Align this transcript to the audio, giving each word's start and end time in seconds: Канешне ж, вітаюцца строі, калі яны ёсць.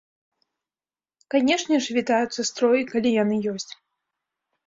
Канешне 1.33 1.75
ж, 1.87 1.95
вітаюцца 1.97 2.41
строі, 2.51 2.81
калі 2.93 3.09
яны 3.23 3.35
ёсць. 3.53 3.71